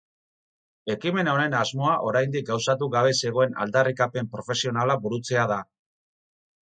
Ekimen 0.93 1.27
honen 1.33 1.55
asmoa 1.59 1.91
oraindik 2.11 2.47
gauzatu 2.49 2.89
gabe 2.95 3.13
zegoen 3.25 3.55
aldarrikapen 3.67 4.33
profesionala 4.35 4.97
burutzea 5.05 5.45
da. 5.57 5.61